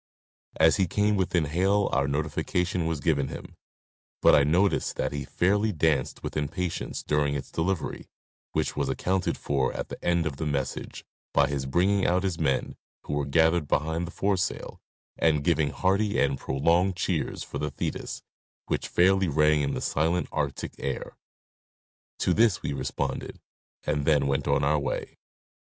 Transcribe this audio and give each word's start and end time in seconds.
As 0.59 0.77
he 0.77 0.87
came 0.87 1.15
within 1.15 1.45
hail 1.45 1.87
our 1.91 2.07
notification 2.07 2.87
was 2.87 3.01
given 3.01 3.27
him, 3.27 3.55
but 4.23 4.33
I 4.33 4.43
noticed 4.43 4.95
that 4.95 5.11
he 5.11 5.25
fairly 5.25 5.71
danced 5.71 6.23
with 6.23 6.35
impatience 6.35 7.03
during 7.03 7.35
its 7.35 7.51
delivery, 7.51 8.07
which 8.53 8.75
was 8.75 8.89
accounted 8.89 9.37
for 9.37 9.71
at 9.73 9.89
the 9.89 10.03
end 10.03 10.25
of 10.25 10.37
the 10.37 10.47
message 10.47 11.05
by 11.35 11.47
his 11.49 11.67
bringing 11.67 12.07
out 12.07 12.23
his 12.23 12.39
men, 12.39 12.75
who 13.03 13.13
were 13.13 13.27
gathered 13.27 13.67
behind 13.67 14.07
the 14.07 14.11
foresail, 14.11 14.81
and 15.19 15.43
giving 15.43 15.69
hearty 15.69 16.19
and 16.19 16.39
prolonged 16.39 16.95
cheers 16.95 17.43
for 17.43 17.59
the 17.59 17.69
Thetis 17.69 18.23
which 18.65 18.87
fairly 18.87 19.27
rang 19.27 19.61
in 19.61 19.75
the 19.75 19.81
silent 19.81 20.27
Arctic 20.31 20.73
air. 20.79 21.15
To 22.17 22.33
this 22.33 22.63
we 22.63 22.73
responded 22.73 23.39
and 23.83 24.05
then 24.05 24.25
went 24.25 24.47
on 24.47 24.63
our 24.63 24.79
way. 24.79 25.19